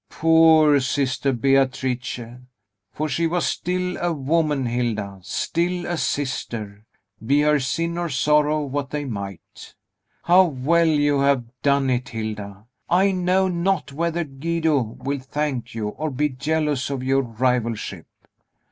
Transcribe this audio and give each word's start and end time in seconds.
"Poor 0.09 0.79
sister 0.79 1.31
Beatrice! 1.31 2.19
for 2.91 3.07
she 3.07 3.27
was 3.27 3.45
still 3.45 3.97
a 3.97 4.11
woman, 4.11 4.65
Hilda, 4.65 5.19
still 5.21 5.85
a 5.85 5.95
sister, 5.95 6.85
be 7.23 7.41
her 7.41 7.59
sin 7.59 7.99
or 7.99 8.09
sorrow 8.09 8.63
what 8.65 8.89
they 8.89 9.05
might. 9.05 9.75
How 10.23 10.45
well 10.45 10.87
you 10.87 11.19
have 11.19 11.43
done 11.61 11.91
it, 11.91 12.09
Hilda! 12.09 12.65
I 12.89 13.11
knot 13.11 13.51
not 13.51 13.93
whether 13.93 14.23
Guido 14.23 14.79
will 14.81 15.19
thank 15.19 15.75
you, 15.75 15.89
or 15.89 16.09
be 16.09 16.29
jealous 16.29 16.89
of 16.89 17.03
your 17.03 17.21
rivalship." 17.21 18.07